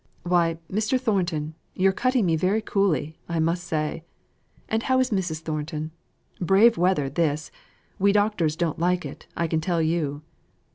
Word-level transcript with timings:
"Why, 0.23 0.57
Mr. 0.67 0.99
Thornton! 0.99 1.53
you're 1.75 1.91
cutting 1.91 2.25
me 2.25 2.35
very 2.35 2.59
coolly, 2.59 3.19
I 3.29 3.37
must 3.37 3.63
say. 3.63 4.03
And 4.67 4.81
how 4.81 4.99
is 4.99 5.11
Mrs. 5.11 5.41
Thornton? 5.41 5.91
Brave 6.39 6.75
weather 6.75 7.07
this! 7.07 7.51
We 7.99 8.11
doctors 8.11 8.55
don't 8.55 8.79
like 8.79 9.05
it, 9.05 9.27
I 9.37 9.45
can 9.45 9.61
tell 9.61 9.79
you!" 9.79 10.23